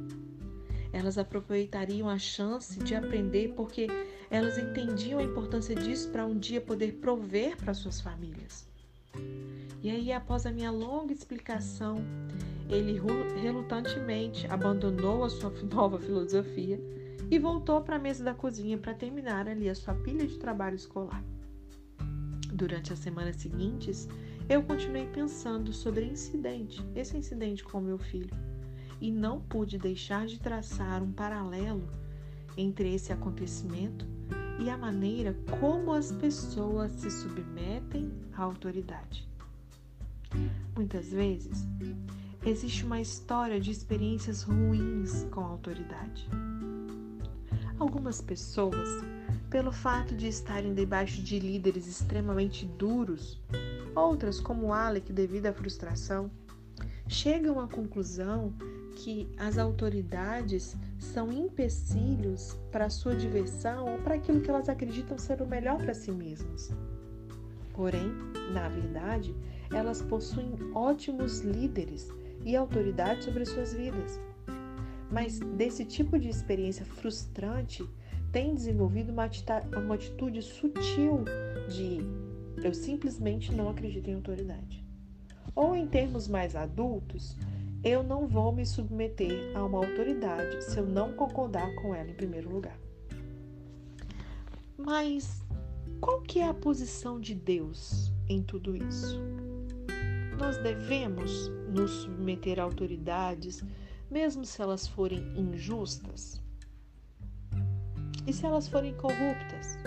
Elas 0.93 1.19
aproveitariam 1.19 2.09
a 2.09 2.19
chance 2.19 2.79
de 2.81 2.95
aprender 2.95 3.55
porque 3.55 3.87
elas 4.29 4.59
entendiam 4.59 5.21
a 5.21 5.23
importância 5.23 5.75
disso 5.75 6.11
para 6.11 6.27
um 6.27 6.37
dia 6.37 6.61
poder 6.61 6.95
prover 6.95 7.57
para 7.57 7.75
suas 7.75 8.01
famílias. 8.01 8.69
E 9.83 9.89
aí, 9.91 10.13
após 10.13 10.47
a 10.47 10.53
minha 10.53 10.71
longa 10.71 11.13
explicação, 11.13 11.97
ele 12.69 13.01
relutantemente 13.41 14.47
abandonou 14.49 15.25
a 15.25 15.31
sua 15.31 15.51
nova 15.73 15.99
filosofia 15.99 16.79
e 17.31 17.39
voltou 17.39 17.81
para 17.81 17.97
a 17.97 17.99
mesa 17.99 18.25
da 18.25 18.35
cozinha 18.35 18.77
para 18.77 18.93
terminar 18.93 19.47
ali 19.47 19.69
a 19.69 19.75
sua 19.75 19.95
pilha 19.95 20.27
de 20.27 20.37
trabalho 20.39 20.75
escolar. 20.75 21.23
Durante 22.53 22.93
as 22.93 22.99
semanas 22.99 23.37
seguintes, 23.37 24.09
eu 24.49 24.63
continuei 24.65 25.07
pensando 25.07 25.73
sobre 25.73 26.05
incidente, 26.05 26.85
esse 26.95 27.17
incidente 27.17 27.63
com 27.63 27.81
meu 27.81 27.99
filho, 27.99 28.37
e 29.01 29.13
não 29.13 29.41
pude 29.41 29.79
deixar 29.79 30.27
de 30.27 30.41
traçar 30.41 31.03
um 31.03 31.13
paralelo 31.13 31.89
entre 32.57 32.93
esse 32.93 33.13
acontecimento 33.13 34.05
e 34.59 34.69
a 34.69 34.77
maneira 34.77 35.35
como 35.59 35.93
as 35.93 36.11
pessoas 36.13 36.91
se 36.93 37.11
submetem 37.11 38.13
à 38.35 38.43
autoridade. 38.43 39.27
Muitas 40.75 41.13
vezes, 41.13 41.67
existe 42.45 42.85
uma 42.85 43.01
história 43.01 43.61
de 43.61 43.71
experiências 43.71 44.43
ruins 44.43 45.25
com 45.31 45.41
a 45.41 45.49
autoridade. 45.49 46.29
Algumas 47.81 48.21
pessoas, 48.21 48.89
pelo 49.49 49.73
fato 49.73 50.15
de 50.15 50.29
estarem 50.29 50.75
debaixo 50.75 51.23
de 51.23 51.39
líderes 51.39 51.87
extremamente 51.87 52.67
duros, 52.67 53.41
outras, 53.97 54.39
como 54.39 54.75
Alec, 54.75 55.11
devido 55.11 55.47
à 55.47 55.53
frustração, 55.55 56.31
chegam 57.09 57.59
à 57.59 57.67
conclusão 57.67 58.53
que 58.97 59.27
as 59.39 59.57
autoridades 59.57 60.77
são 60.99 61.33
empecilhos 61.33 62.55
para 62.71 62.91
sua 62.91 63.17
diversão 63.17 63.91
ou 63.91 63.99
para 64.01 64.17
aquilo 64.17 64.43
que 64.43 64.51
elas 64.51 64.69
acreditam 64.69 65.17
ser 65.17 65.41
o 65.41 65.47
melhor 65.47 65.79
para 65.79 65.95
si 65.95 66.13
mesmas. 66.13 66.71
Porém, 67.73 68.13
na 68.53 68.69
verdade, 68.69 69.35
elas 69.73 70.03
possuem 70.03 70.53
ótimos 70.75 71.41
líderes 71.41 72.13
e 72.45 72.55
autoridade 72.55 73.25
sobre 73.25 73.47
suas 73.47 73.73
vidas. 73.73 74.21
Mas 75.11 75.41
desse 75.41 75.85
tipo 75.85 76.19
de 76.19 76.29
experiência 76.29 76.85
frustrante 76.85 77.85
tem 78.33 78.55
desenvolvido 78.55 79.13
uma, 79.13 79.29
uma 79.77 79.95
atitude 79.95 80.41
sutil 80.41 81.25
de 81.69 81.99
eu 82.63 82.75
simplesmente 82.75 83.53
não 83.55 83.69
acredito 83.69 84.09
em 84.09 84.15
autoridade. 84.15 84.85
Ou 85.55 85.75
em 85.75 85.87
termos 85.87 86.29
mais 86.29 86.55
adultos, 86.55 87.37
eu 87.83 88.03
não 88.03 88.27
vou 88.27 88.53
me 88.53 88.67
submeter 88.67 89.57
a 89.57 89.65
uma 89.65 89.79
autoridade 89.79 90.63
se 90.63 90.79
eu 90.79 90.87
não 90.87 91.13
concordar 91.15 91.75
com 91.77 91.95
ela 91.95 92.11
em 92.11 92.15
primeiro 92.15 92.51
lugar. 92.51 92.79
Mas 94.77 95.43
qual 96.01 96.21
que 96.23 96.41
é 96.41 96.49
a 96.49 96.55
posição 96.55 97.19
de 97.21 97.35
Deus 97.35 98.13
em 98.29 98.43
tudo 98.43 98.77
isso? 98.77 99.21
Nós 100.39 100.57
devemos 100.59 101.49
nos 101.69 101.91
submeter 101.91 102.59
a 102.59 102.63
autoridades, 102.63 103.63
mesmo 104.11 104.45
se 104.45 104.61
elas 104.61 104.87
forem 104.87 105.23
injustas? 105.39 106.43
E 108.27 108.33
se 108.33 108.45
elas 108.45 108.69
forem 108.69 108.95
corruptas? 108.95 109.79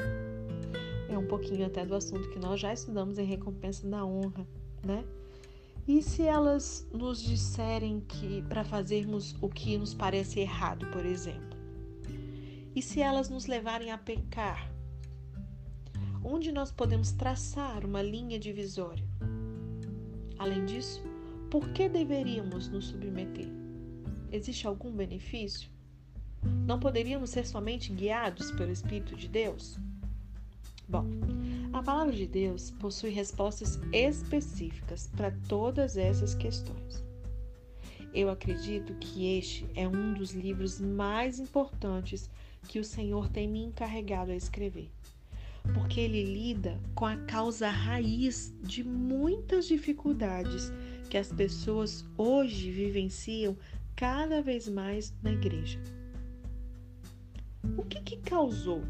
É 1.09 1.17
um 1.17 1.27
pouquinho 1.27 1.65
até 1.65 1.85
do 1.85 1.95
assunto 1.95 2.29
que 2.29 2.39
nós 2.39 2.59
já 2.59 2.73
estudamos 2.73 3.19
em 3.19 3.25
recompensa 3.25 3.87
da 3.87 4.05
honra, 4.05 4.47
né? 4.83 5.03
E 5.87 6.01
se 6.01 6.23
elas 6.23 6.87
nos 6.93 7.21
disserem 7.21 7.99
que 7.99 8.41
para 8.43 8.63
fazermos 8.63 9.35
o 9.41 9.49
que 9.49 9.77
nos 9.77 9.93
parece 9.93 10.39
errado, 10.39 10.87
por 10.91 11.05
exemplo? 11.05 11.57
E 12.73 12.81
se 12.81 13.01
elas 13.01 13.29
nos 13.29 13.45
levarem 13.45 13.91
a 13.91 13.97
pecar? 13.97 14.71
Onde 16.23 16.51
nós 16.53 16.71
podemos 16.71 17.11
traçar 17.11 17.85
uma 17.85 18.01
linha 18.01 18.39
divisória? 18.39 19.05
Além 20.39 20.65
disso, 20.65 21.03
por 21.51 21.69
que 21.69 21.89
deveríamos 21.89 22.69
nos 22.69 22.87
submeter? 22.87 23.62
Existe 24.33 24.65
algum 24.65 24.91
benefício? 24.91 25.69
Não 26.65 26.79
poderíamos 26.79 27.29
ser 27.29 27.45
somente 27.45 27.93
guiados 27.93 28.51
pelo 28.51 28.71
Espírito 28.71 29.15
de 29.15 29.27
Deus? 29.27 29.77
Bom, 30.89 31.05
A 31.71 31.83
palavra 31.83 32.13
de 32.13 32.25
Deus 32.25 32.71
possui 32.71 33.11
respostas 33.11 33.79
específicas 33.91 35.07
para 35.15 35.31
todas 35.47 35.97
essas 35.97 36.33
questões. 36.33 37.03
Eu 38.11 38.29
acredito 38.29 38.93
que 38.95 39.37
este 39.37 39.67
é 39.75 39.87
um 39.87 40.13
dos 40.13 40.31
livros 40.33 40.79
mais 40.79 41.39
importantes 41.39 42.29
que 42.67 42.79
o 42.79 42.83
Senhor 42.83 43.29
tem 43.29 43.47
me 43.47 43.63
encarregado 43.63 44.31
a 44.31 44.35
escrever, 44.35 44.89
porque 45.75 45.99
ele 45.99 46.23
lida 46.23 46.79
com 46.95 47.05
a 47.05 47.17
causa 47.17 47.69
raiz 47.69 48.51
de 48.61 48.83
muitas 48.83 49.67
dificuldades 49.67 50.71
que 51.09 51.17
as 51.17 51.31
pessoas 51.31 52.03
hoje 52.17 52.71
vivenciam 52.71 53.55
cada 53.95 54.41
vez 54.41 54.67
mais 54.67 55.13
na 55.21 55.31
igreja. 55.31 55.79
O 57.77 57.83
que, 57.83 58.01
que 58.01 58.17
causou 58.17 58.83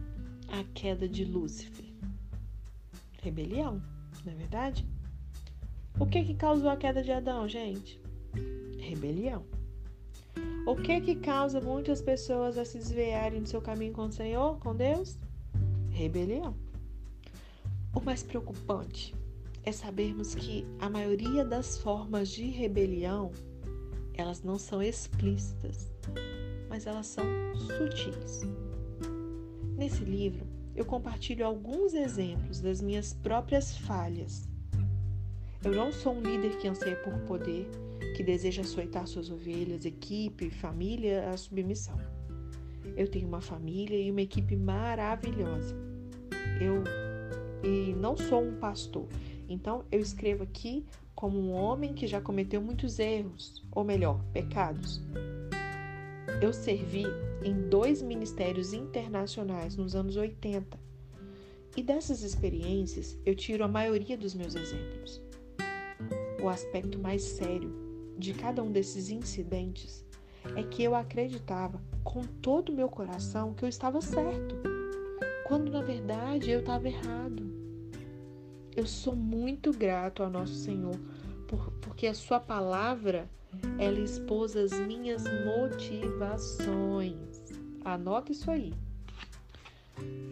a 0.48 0.64
queda 0.74 1.08
de 1.08 1.26
Lúcifer? 1.26 1.86
Rebelião, 3.22 3.82
não 4.26 4.34
é 4.34 4.36
verdade? 4.36 4.88
O 6.00 6.06
que, 6.06 6.24
que 6.24 6.34
causou 6.34 6.70
a 6.70 6.78
queda 6.78 7.04
de 7.04 7.12
Adão, 7.12 7.48
gente? 7.48 8.04
rebelião. 8.84 9.44
O 10.66 10.76
que 10.76 11.02
que 11.02 11.16
causa 11.16 11.60
muitas 11.60 12.02
pessoas 12.02 12.58
a 12.58 12.66
se 12.66 12.78
desviarem 12.78 13.42
do 13.42 13.50
seu 13.50 13.62
caminho 13.62 13.94
com 13.94 14.06
o 14.06 14.12
Senhor, 14.12 14.60
com 14.60 14.76
Deus? 14.76 15.18
Rebelião. 15.90 16.56
O 17.94 18.00
mais 18.02 18.24
preocupante 18.24 19.16
é 19.64 19.72
sabermos 19.72 20.36
que 20.36 20.66
a 20.80 20.90
maioria 20.90 21.44
das 21.46 21.78
formas 21.78 22.30
de 22.30 22.46
rebelião, 22.46 23.32
elas 24.14 24.44
não 24.44 24.58
são 24.58 24.82
explícitas, 24.82 25.92
mas 26.70 26.86
elas 26.86 27.08
são 27.08 27.26
sutis. 27.56 28.42
Nesse 29.78 30.04
livro, 30.04 30.46
eu 30.76 30.86
compartilho 30.86 31.46
alguns 31.46 31.94
exemplos 31.94 32.60
das 32.60 32.82
minhas 32.82 33.14
próprias 33.14 33.78
falhas. 33.78 34.48
Eu 35.64 35.74
não 35.74 35.92
sou 35.92 36.14
um 36.14 36.22
líder 36.22 36.58
que 36.58 36.68
anseia 36.68 36.96
por 36.98 37.14
poder, 37.22 37.70
que 38.16 38.24
deseja 38.24 38.62
açoitar 38.62 39.08
suas 39.08 39.30
ovelhas, 39.30 39.86
equipe, 39.86 40.50
família 40.50 41.30
à 41.30 41.38
submissão. 41.38 41.98
Eu 42.98 43.08
tenho 43.08 43.28
uma 43.28 43.42
família 43.42 43.98
e 43.98 44.12
uma 44.12 44.22
equipe 44.22 44.56
maravilhosa. 44.56 45.76
Eu 46.60 46.84
e 47.64 47.94
não 47.94 48.18
sou 48.18 48.44
um 48.44 48.56
pastor. 48.58 49.08
Então 49.48 49.86
eu 49.92 50.00
escrevo 50.00 50.44
aqui 50.44 50.86
como 51.16 51.40
um 51.40 51.54
homem 51.54 51.94
que 51.94 52.08
já 52.08 52.20
cometeu 52.20 52.62
muitos 52.62 53.00
erros, 53.00 53.64
ou 53.72 53.84
melhor, 53.84 54.24
pecados. 54.34 55.02
Eu 56.42 56.52
servi 56.52 57.06
em 57.44 57.70
dois 57.70 58.02
ministérios 58.02 58.74
internacionais 58.74 59.76
nos 59.76 59.96
anos 59.96 60.16
80. 60.16 60.80
E 61.76 61.82
dessas 61.82 62.22
experiências 62.22 63.18
eu 63.26 63.36
tiro 63.36 63.64
a 63.64 63.68
maioria 63.68 64.18
dos 64.18 64.34
meus 64.34 64.56
exemplos. 64.56 65.22
O 66.42 66.50
aspecto 66.50 67.00
mais 67.00 67.24
sério 67.24 67.74
de 68.18 68.34
cada 68.34 68.62
um 68.62 68.72
desses 68.72 69.10
incidentes 69.10 70.06
é 70.56 70.64
que 70.64 70.84
eu 70.84 70.94
acreditava 70.94 71.82
com 72.04 72.22
todo 72.22 72.70
o 72.70 72.76
meu 72.76 72.90
coração 72.90 73.54
que 73.54 73.64
eu 73.64 73.70
estava 73.70 74.02
certo, 74.02 74.56
quando 75.48 75.72
na 75.72 75.82
verdade 75.82 76.52
eu 76.52 76.60
estava 76.60 76.88
errado. 76.88 77.53
Eu 78.76 78.88
sou 78.88 79.16
muito 79.16 79.72
grato 79.72 80.24
ao 80.24 80.32
nosso 80.32 80.56
Senhor 80.56 81.00
por, 81.48 81.72
porque 81.74 82.08
a 82.08 82.14
Sua 82.16 82.40
palavra 82.40 83.30
ela 83.78 84.00
expôs 84.00 84.56
as 84.56 84.72
minhas 84.80 85.24
motivações. 85.46 87.14
Anota 87.86 88.32
isso 88.32 88.50
aí. 88.50 88.74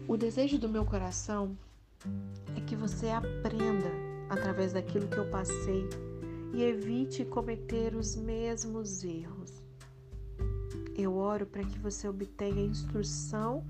O 0.08 0.18
desejo 0.18 0.58
do 0.58 0.68
meu 0.68 0.84
coração 0.84 1.56
é 2.58 2.62
que 2.62 2.76
você 2.76 3.10
aprenda 3.10 3.92
através 4.28 4.74
daquilo 4.74 5.08
que 5.08 5.18
eu 5.18 5.30
passei 5.30 5.88
e 6.52 6.64
evite 6.64 7.24
cometer 7.24 7.96
os 7.96 8.16
mesmos 8.16 9.04
erros. 9.04 9.62
Eu 10.98 11.16
oro 11.16 11.46
para 11.46 11.64
que 11.64 11.78
você 11.78 12.08
obtenha 12.08 12.66
instrução 12.66 13.64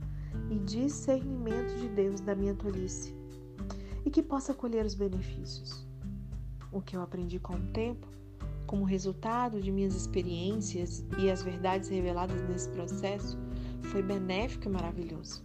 e 0.50 0.58
discernimento 0.60 1.78
de 1.78 1.90
Deus 1.90 2.22
da 2.22 2.34
minha 2.34 2.56
tolice 2.56 3.20
e 4.06 4.10
que 4.10 4.22
possa 4.22 4.54
colher 4.54 4.86
os 4.86 4.96
benefícios. 4.96 5.86
O 6.72 6.82
que 6.82 6.96
eu 6.96 7.02
aprendi 7.02 7.40
com 7.40 7.56
o 7.56 7.68
tempo, 7.74 8.08
como 8.66 8.86
resultado 8.86 9.62
de 9.62 9.72
minhas 9.72 9.96
experiências 9.96 11.06
e 11.18 11.30
as 11.30 11.44
verdades 11.44 11.90
reveladas 11.90 12.42
nesse 12.48 12.70
processo, 12.70 13.38
foi 13.84 14.02
benéfico 14.02 14.68
e 14.68 14.72
maravilhoso. 14.72 15.44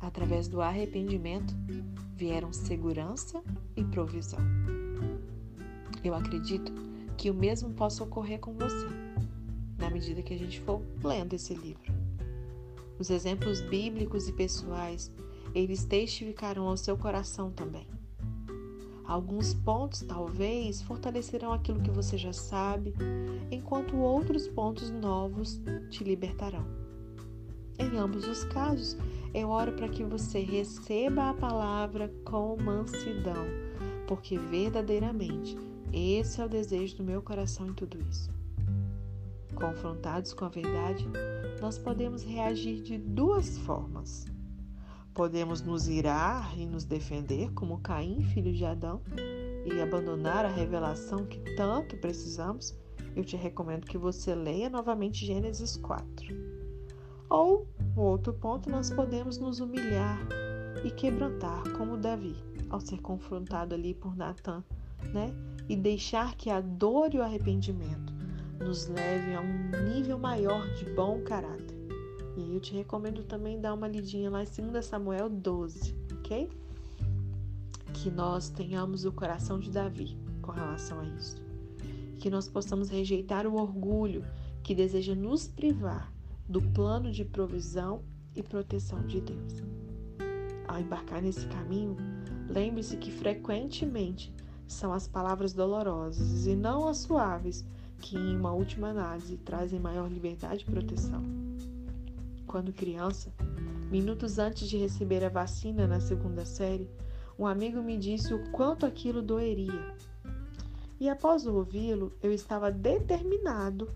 Através 0.00 0.48
do 0.48 0.60
arrependimento 0.60 1.54
vieram 2.14 2.52
segurança 2.52 3.42
e 3.76 3.84
provisão. 3.84 4.40
Eu 6.02 6.14
acredito 6.14 6.72
que 7.16 7.30
o 7.30 7.34
mesmo 7.34 7.70
possa 7.74 8.04
ocorrer 8.04 8.38
com 8.38 8.54
você, 8.54 8.86
na 9.76 9.90
medida 9.90 10.22
que 10.22 10.34
a 10.34 10.38
gente 10.38 10.60
for 10.60 10.80
lendo 11.02 11.34
esse 11.34 11.54
livro. 11.54 11.92
Os 12.98 13.10
exemplos 13.10 13.60
bíblicos 13.60 14.28
e 14.28 14.32
pessoais, 14.32 15.12
eles 15.54 15.84
testificarão 15.84 16.68
ao 16.68 16.76
seu 16.76 16.96
coração 16.96 17.50
também. 17.50 17.86
Alguns 19.04 19.54
pontos 19.54 20.02
talvez 20.02 20.82
fortalecerão 20.82 21.52
aquilo 21.52 21.80
que 21.80 21.90
você 21.90 22.18
já 22.18 22.32
sabe, 22.32 22.94
enquanto 23.50 23.96
outros 23.96 24.46
pontos 24.46 24.90
novos 24.90 25.58
te 25.88 26.04
libertarão. 26.04 26.66
Em 27.78 27.96
ambos 27.96 28.28
os 28.28 28.44
casos, 28.44 28.98
eu 29.32 29.48
oro 29.48 29.72
para 29.72 29.88
que 29.88 30.04
você 30.04 30.40
receba 30.40 31.30
a 31.30 31.34
palavra 31.34 32.12
com 32.24 32.56
mansidão, 32.56 33.46
porque 34.06 34.36
verdadeiramente 34.36 35.56
esse 35.92 36.40
é 36.40 36.44
o 36.44 36.48
desejo 36.48 36.98
do 36.98 37.04
meu 37.04 37.22
coração 37.22 37.68
em 37.68 37.72
tudo 37.72 37.98
isso. 38.10 38.30
Confrontados 39.54 40.34
com 40.34 40.44
a 40.44 40.48
verdade, 40.48 41.08
nós 41.60 41.78
podemos 41.78 42.22
reagir 42.22 42.82
de 42.82 42.98
duas 42.98 43.56
formas. 43.58 44.26
Podemos 45.18 45.60
nos 45.62 45.88
irar 45.88 46.56
e 46.56 46.64
nos 46.64 46.84
defender, 46.84 47.52
como 47.52 47.80
Caim, 47.80 48.22
filho 48.22 48.52
de 48.52 48.64
Adão, 48.64 49.02
e 49.64 49.80
abandonar 49.80 50.44
a 50.44 50.48
revelação 50.48 51.26
que 51.26 51.40
tanto 51.56 51.96
precisamos. 51.96 52.72
Eu 53.16 53.24
te 53.24 53.36
recomendo 53.36 53.84
que 53.84 53.98
você 53.98 54.32
leia 54.32 54.70
novamente 54.70 55.26
Gênesis 55.26 55.76
4. 55.76 56.04
Ou, 57.28 57.66
outro 57.96 58.32
ponto, 58.32 58.70
nós 58.70 58.92
podemos 58.92 59.38
nos 59.38 59.58
humilhar 59.58 60.20
e 60.84 60.90
quebrantar, 60.92 61.68
como 61.76 61.96
Davi, 61.96 62.36
ao 62.70 62.80
ser 62.80 63.00
confrontado 63.00 63.74
ali 63.74 63.94
por 63.94 64.16
Natan, 64.16 64.62
né? 65.12 65.34
e 65.68 65.74
deixar 65.74 66.36
que 66.36 66.48
a 66.48 66.60
dor 66.60 67.12
e 67.12 67.18
o 67.18 67.24
arrependimento 67.24 68.14
nos 68.60 68.86
levem 68.86 69.34
a 69.34 69.40
um 69.40 69.92
nível 69.92 70.16
maior 70.16 70.64
de 70.74 70.84
bom 70.94 71.20
caráter. 71.22 71.77
E 72.38 72.54
eu 72.54 72.60
te 72.60 72.72
recomendo 72.72 73.24
também 73.24 73.60
dar 73.60 73.74
uma 73.74 73.88
lidinha 73.88 74.30
lá 74.30 74.44
em 74.44 74.70
2 74.70 74.84
Samuel 74.84 75.28
12, 75.28 75.92
ok? 76.12 76.48
Que 77.92 78.12
nós 78.12 78.48
tenhamos 78.48 79.04
o 79.04 79.10
coração 79.10 79.58
de 79.58 79.72
Davi 79.72 80.16
com 80.40 80.52
relação 80.52 81.00
a 81.00 81.04
isso. 81.04 81.42
Que 82.20 82.30
nós 82.30 82.48
possamos 82.48 82.90
rejeitar 82.90 83.44
o 83.44 83.56
orgulho 83.60 84.24
que 84.62 84.72
deseja 84.72 85.16
nos 85.16 85.48
privar 85.48 86.12
do 86.48 86.62
plano 86.62 87.10
de 87.10 87.24
provisão 87.24 88.04
e 88.36 88.42
proteção 88.42 89.04
de 89.04 89.20
Deus. 89.20 89.54
Ao 90.68 90.78
embarcar 90.78 91.20
nesse 91.20 91.44
caminho, 91.48 91.96
lembre-se 92.48 92.96
que 92.98 93.10
frequentemente 93.10 94.32
são 94.68 94.92
as 94.92 95.08
palavras 95.08 95.52
dolorosas 95.52 96.46
e 96.46 96.54
não 96.54 96.86
as 96.86 96.98
suaves 96.98 97.66
que, 98.00 98.16
em 98.16 98.36
uma 98.36 98.52
última 98.52 98.90
análise, 98.90 99.36
trazem 99.38 99.80
maior 99.80 100.08
liberdade 100.08 100.64
e 100.68 100.70
proteção. 100.70 101.47
Quando 102.48 102.72
criança, 102.72 103.30
minutos 103.90 104.38
antes 104.38 104.70
de 104.70 104.78
receber 104.78 105.22
a 105.22 105.28
vacina 105.28 105.86
na 105.86 106.00
segunda 106.00 106.46
série, 106.46 106.88
um 107.38 107.46
amigo 107.46 107.82
me 107.82 107.98
disse 107.98 108.32
o 108.32 108.50
quanto 108.52 108.86
aquilo 108.86 109.20
doeria. 109.20 109.94
E 110.98 111.10
após 111.10 111.46
ouvi-lo, 111.46 112.10
eu 112.22 112.32
estava 112.32 112.72
determinado 112.72 113.90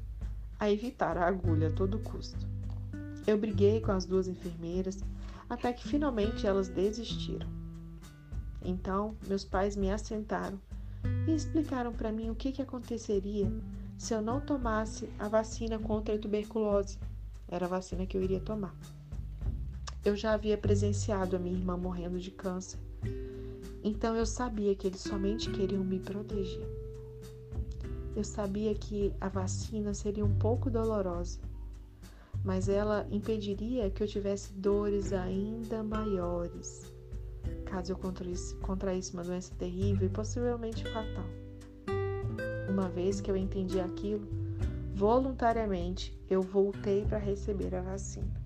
a 0.60 0.70
evitar 0.70 1.16
a 1.16 1.26
agulha 1.26 1.68
a 1.68 1.72
todo 1.72 1.98
custo. 2.00 2.46
Eu 3.26 3.38
briguei 3.38 3.80
com 3.80 3.92
as 3.92 4.04
duas 4.04 4.28
enfermeiras 4.28 5.02
até 5.48 5.72
que 5.72 5.88
finalmente 5.88 6.46
elas 6.46 6.68
desistiram. 6.68 7.48
Então, 8.62 9.16
meus 9.26 9.44
pais 9.44 9.76
me 9.76 9.90
assentaram 9.90 10.60
e 11.26 11.34
explicaram 11.34 11.90
para 11.90 12.12
mim 12.12 12.28
o 12.28 12.34
que, 12.34 12.52
que 12.52 12.60
aconteceria 12.60 13.50
se 13.96 14.12
eu 14.12 14.20
não 14.20 14.42
tomasse 14.42 15.08
a 15.18 15.26
vacina 15.26 15.78
contra 15.78 16.14
a 16.14 16.18
tuberculose. 16.18 16.98
Era 17.52 17.66
a 17.66 17.68
vacina 17.68 18.06
que 18.06 18.16
eu 18.16 18.22
iria 18.22 18.40
tomar. 18.40 18.74
Eu 20.02 20.16
já 20.16 20.32
havia 20.32 20.56
presenciado 20.56 21.36
a 21.36 21.38
minha 21.38 21.56
irmã 21.56 21.76
morrendo 21.76 22.18
de 22.18 22.30
câncer, 22.30 22.80
então 23.84 24.16
eu 24.16 24.26
sabia 24.26 24.74
que 24.74 24.86
eles 24.86 25.00
somente 25.00 25.50
queriam 25.50 25.84
me 25.84 26.00
proteger. 26.00 26.66
Eu 28.16 28.24
sabia 28.24 28.74
que 28.74 29.12
a 29.20 29.28
vacina 29.28 29.92
seria 29.92 30.24
um 30.24 30.36
pouco 30.38 30.70
dolorosa, 30.70 31.38
mas 32.42 32.68
ela 32.68 33.06
impediria 33.10 33.90
que 33.90 34.02
eu 34.02 34.08
tivesse 34.08 34.52
dores 34.54 35.12
ainda 35.12 35.82
maiores 35.82 36.90
caso 37.72 37.92
eu 37.92 37.96
contraísse 37.96 39.14
uma 39.14 39.24
doença 39.24 39.54
terrível 39.54 40.06
e 40.06 40.10
possivelmente 40.10 40.84
fatal. 40.84 41.24
Uma 42.68 42.86
vez 42.90 43.18
que 43.18 43.30
eu 43.30 43.36
entendi 43.36 43.80
aquilo, 43.80 44.28
voluntariamente 45.02 46.16
eu 46.30 46.40
voltei 46.40 47.04
para 47.04 47.18
receber 47.18 47.74
a 47.74 47.80
vacina. 47.80 48.40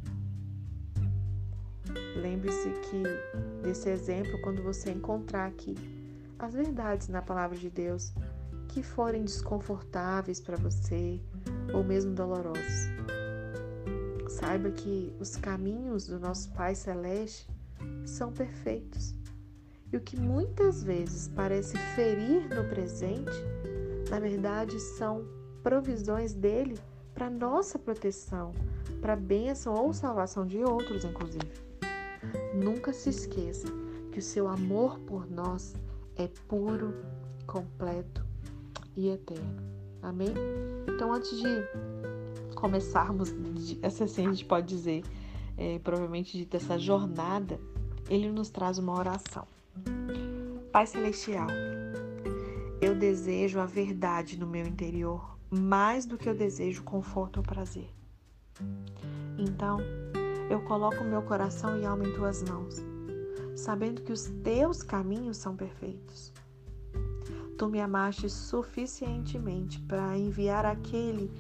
Lembre-se 2.17 2.71
que 2.71 3.03
desse 3.63 3.91
exemplo 3.91 4.41
quando 4.41 4.63
você 4.63 4.91
encontrar 4.91 5.49
aqui 5.49 5.75
as 6.39 6.55
verdades 6.55 7.09
na 7.09 7.21
palavra 7.21 7.59
de 7.59 7.69
Deus 7.69 8.11
que 8.69 8.83
forem 8.83 9.23
desconfortáveis 9.23 10.41
para 10.41 10.57
você 10.57 11.21
ou 11.75 11.85
mesmo 11.85 12.15
dolorosos. 12.15 12.89
Saiba 14.27 14.71
que 14.71 15.15
os 15.21 15.37
caminhos 15.37 16.07
do 16.07 16.19
nosso 16.19 16.51
Pai 16.53 16.75
Celeste 16.75 17.47
são 18.07 18.33
perfeitos. 18.33 19.15
E 19.93 19.97
o 19.99 20.01
que 20.01 20.19
muitas 20.19 20.83
vezes 20.83 21.29
parece 21.29 21.77
ferir 21.95 22.49
no 22.49 22.67
presente, 22.67 23.45
na 24.09 24.19
verdade 24.19 24.81
são 24.81 25.36
provisões 25.67 26.33
dele 26.33 26.79
para 27.13 27.29
nossa 27.29 27.77
proteção, 27.77 28.53
para 29.01 29.15
a 29.15 29.17
bênção 29.17 29.75
ou 29.75 29.93
salvação 29.93 30.47
de 30.47 30.63
outros, 30.63 31.05
inclusive. 31.05 31.51
Nunca 32.55 32.93
se 32.93 33.11
esqueça 33.11 33.67
que 34.13 34.21
o 34.21 34.23
seu 34.23 34.47
amor 34.47 34.97
por 35.01 35.29
nós 35.29 35.75
é 36.15 36.29
puro, 36.47 36.95
completo 37.49 38.25
e 38.97 39.09
eterno. 39.09 39.57
Amém? 40.01 40.33
Então, 40.87 41.13
antes 41.13 41.37
de 41.37 42.55
começarmos, 42.55 43.35
essa 43.83 44.05
assim 44.05 44.25
a 44.25 44.31
gente 44.31 44.45
pode 44.45 44.69
dizer, 44.69 45.03
é, 45.57 45.81
provavelmente 45.81 46.45
dessa 46.45 46.79
jornada, 46.79 47.59
ele 48.09 48.31
nos 48.31 48.51
traz 48.51 48.79
uma 48.79 48.97
oração. 48.97 49.45
Pai 50.71 50.87
Celestial, 50.87 51.49
eu 52.81 52.95
desejo 52.95 53.59
a 53.59 53.67
verdade 53.67 54.39
no 54.39 54.47
meu 54.47 54.65
interior 54.65 55.36
mais 55.51 56.07
do 56.07 56.19
que 56.19 56.29
eu 56.29 56.35
desejo 56.35 56.83
conforto 56.83 57.39
ou 57.39 57.43
prazer. 57.43 57.89
Então, 59.39 59.79
eu 60.51 60.61
coloco 60.63 61.05
meu 61.05 61.23
coração 61.23 61.79
e 61.79 61.85
alma 61.85 62.07
em 62.07 62.13
tuas 62.13 62.43
mãos, 62.43 62.77
sabendo 63.55 64.03
que 64.03 64.13
os 64.13 64.25
teus 64.43 64.83
caminhos 64.83 65.37
são 65.37 65.57
perfeitos. 65.57 66.33
Tu 67.59 67.69
me 67.69 67.81
amaste 67.81 68.29
suficientemente 68.29 69.81
para 69.81 70.17
enviar 70.17 70.67
aquele 70.67 71.31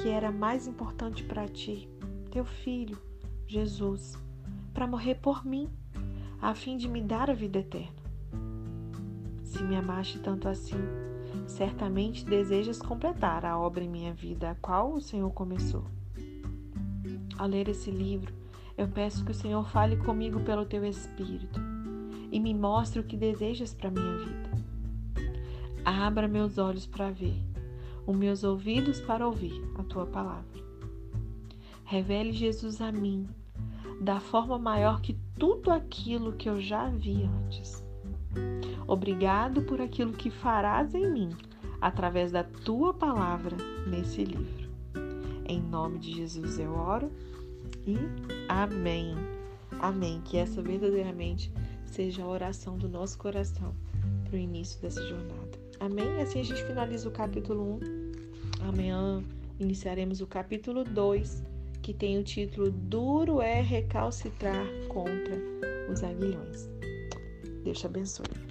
que 0.00 0.08
era 0.08 0.30
mais 0.30 0.66
importante 0.66 1.24
para 1.24 1.48
ti, 1.48 1.88
teu 2.30 2.44
filho, 2.44 2.98
Jesus, 3.46 4.16
para 4.72 4.86
morrer 4.86 5.16
por 5.16 5.44
mim, 5.44 5.68
a 6.40 6.54
fim 6.54 6.76
de 6.76 6.88
me 6.88 7.00
dar 7.00 7.30
a 7.30 7.34
vida 7.34 7.58
eterna. 7.58 8.02
Se 9.42 9.62
me 9.62 9.76
amaste 9.76 10.18
tanto 10.18 10.48
assim, 10.48 10.80
certamente 11.46 12.24
desejas 12.24 12.80
completar 12.80 13.44
a 13.44 13.58
obra 13.58 13.84
em 13.84 13.88
minha 13.88 14.12
vida, 14.12 14.50
a 14.50 14.54
qual 14.54 14.92
o 14.92 15.00
Senhor 15.00 15.30
começou. 15.32 15.84
Ao 17.38 17.46
ler 17.46 17.68
esse 17.68 17.90
livro, 17.90 18.32
eu 18.76 18.88
peço 18.88 19.24
que 19.24 19.30
o 19.30 19.34
Senhor 19.34 19.68
fale 19.68 19.96
comigo 19.96 20.40
pelo 20.40 20.64
teu 20.64 20.84
Espírito 20.84 21.60
e 22.30 22.40
me 22.40 22.54
mostre 22.54 23.00
o 23.00 23.04
que 23.04 23.16
desejas 23.16 23.74
para 23.74 23.90
minha 23.90 24.16
vida. 24.18 24.50
Abra 25.84 26.26
meus 26.26 26.58
olhos 26.58 26.86
para 26.86 27.10
ver, 27.10 27.36
os 28.06 28.16
meus 28.16 28.42
ouvidos 28.42 29.00
para 29.00 29.26
ouvir 29.26 29.62
a 29.76 29.82
tua 29.82 30.06
palavra. 30.06 30.64
Revele 31.84 32.32
Jesus 32.32 32.80
a 32.80 32.90
mim 32.90 33.28
da 34.00 34.18
forma 34.18 34.58
maior 34.58 35.00
que 35.00 35.16
tudo 35.38 35.70
aquilo 35.70 36.32
que 36.32 36.48
eu 36.48 36.60
já 36.60 36.88
vi 36.88 37.24
antes. 37.24 37.83
Obrigado 38.86 39.62
por 39.62 39.80
aquilo 39.80 40.12
que 40.12 40.30
farás 40.30 40.94
em 40.94 41.10
mim 41.10 41.30
através 41.80 42.32
da 42.32 42.42
tua 42.42 42.94
palavra 42.94 43.56
nesse 43.86 44.24
livro. 44.24 44.68
Em 45.46 45.60
nome 45.60 45.98
de 45.98 46.12
Jesus 46.12 46.58
eu 46.58 46.74
oro 46.74 47.10
e 47.86 47.96
amém. 48.48 49.14
Amém. 49.80 50.20
Que 50.24 50.38
essa 50.38 50.62
verdadeiramente 50.62 51.52
seja 51.84 52.22
a 52.22 52.26
oração 52.26 52.78
do 52.78 52.88
nosso 52.88 53.18
coração 53.18 53.74
para 54.24 54.36
o 54.36 54.38
início 54.38 54.80
dessa 54.80 55.02
jornada. 55.06 55.58
Amém? 55.80 56.20
Assim 56.22 56.40
a 56.40 56.44
gente 56.44 56.64
finaliza 56.64 57.08
o 57.08 57.12
capítulo 57.12 57.78
1. 58.62 58.68
Amanhã 58.68 59.22
iniciaremos 59.60 60.20
o 60.20 60.26
capítulo 60.26 60.84
2, 60.84 61.44
que 61.82 61.92
tem 61.92 62.18
o 62.18 62.24
título 62.24 62.70
Duro 62.70 63.40
é 63.42 63.60
recalcitrar 63.60 64.66
contra 64.88 65.36
os 65.90 66.02
aguilhões. 66.02 66.73
Deus 67.64 67.80
te 67.80 67.86
abençoe. 67.86 68.43